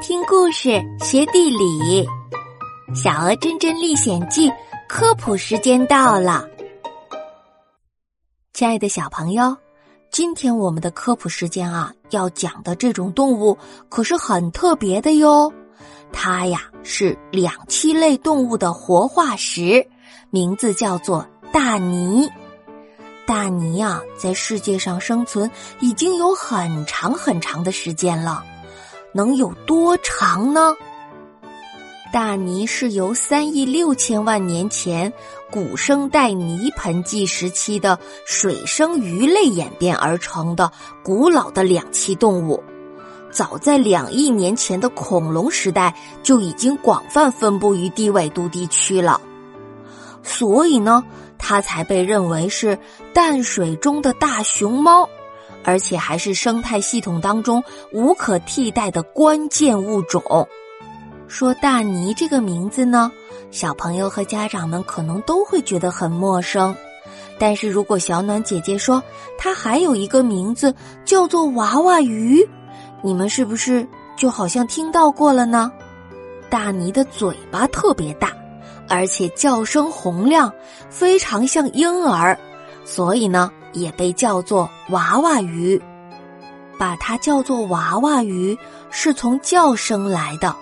[0.00, 2.06] 听故事学地理，
[2.94, 4.48] 《小鹅真真历险记》
[4.88, 6.48] 科普时间到了。
[8.52, 9.56] 亲爱的小朋友，
[10.12, 13.58] 今天我们的科普时间啊，要讲的这种动物
[13.88, 15.52] 可是很特别的哟。
[16.12, 19.84] 它呀是两栖类动物的活化石，
[20.30, 22.30] 名字叫做大鲵。
[23.26, 28.44] 大鲵呀，在世界上生存已经有很长很长的时间了。
[29.12, 30.74] 能有多长呢？
[32.10, 35.12] 大泥是由三亿六千万年前
[35.50, 40.72] 古生代泥盆纪时期的水生鱼类演变而成的
[41.04, 42.62] 古老的两栖动物。
[43.30, 49.20] 早在两亿年前的恐龙时代就已经广泛分布于低纬度地区了，
[50.22, 51.04] 所以呢，
[51.36, 52.78] 它才被认为是
[53.12, 55.06] 淡水中的大熊猫。
[55.64, 57.62] 而且还是生态系统当中
[57.92, 60.48] 无可替代的关键物种。
[61.26, 63.12] 说大泥这个名字呢，
[63.50, 66.74] 小朋友和家长们可能都会觉得很陌生。
[67.38, 69.02] 但是如果小暖姐姐说
[69.36, 70.74] 它还有一个名字
[71.04, 72.48] 叫做娃娃鱼，
[73.02, 75.70] 你们是不是就好像听到过了呢？
[76.50, 78.32] 大泥的嘴巴特别大，
[78.88, 80.50] 而且叫声洪亮，
[80.88, 82.36] 非常像婴儿，
[82.84, 83.52] 所以呢。
[83.80, 85.80] 也被叫做娃娃鱼，
[86.78, 88.56] 把它叫做娃娃鱼
[88.90, 90.54] 是从叫声来的，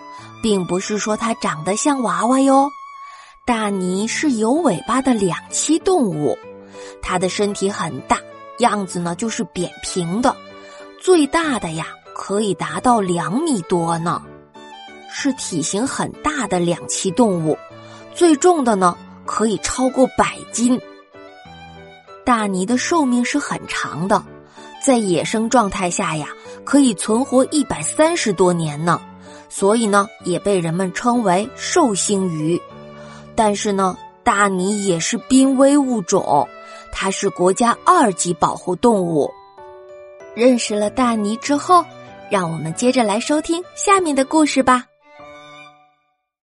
[0.42, 2.70] 并不是说它长得像娃娃哟。
[3.44, 6.37] 大泥是有尾巴的两栖动物，
[7.00, 8.19] 它的身体很大，
[8.59, 10.34] 样子呢就是扁平的，
[11.00, 14.20] 最大的呀可以达到两米多呢，
[15.12, 17.56] 是体型很大的两栖动物，
[18.14, 20.81] 最重的呢可以超过百斤。
[22.27, 24.21] 大鲵的寿命是很长的，
[24.85, 26.27] 在野生状态下呀，
[26.65, 29.01] 可以存活一百三十多年呢，
[29.49, 32.61] 所以呢，也被人们称为寿星鱼。
[33.37, 36.49] 但是呢，大鲵也是濒危物种，
[36.91, 39.33] 它是国家二级保护动物。
[40.34, 41.84] 认识了大鲵之后，
[42.29, 44.84] 让我们接着来收听下面的故事吧。